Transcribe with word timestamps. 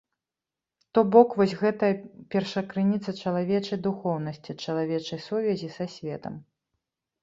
То 0.97 1.03
бок 1.15 1.29
вось 1.41 1.53
гэтая 1.61 1.91
першакрыніца 2.35 3.17
чалавечай 3.21 3.83
духоўнасці, 3.91 4.51
чалавечай 4.63 5.19
сувязі 5.31 5.75
са 5.79 5.85
светам. 5.97 6.45